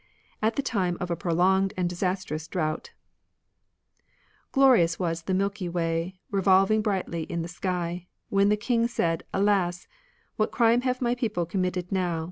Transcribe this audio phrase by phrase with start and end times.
[0.41, 2.89] at the time of a prolonged and disastrous drought:—
[4.51, 9.87] Glorious was the Milky Way, Revolving brightly in the sky, When the king said, Alas!
[10.37, 12.19] What crime have my people committed now.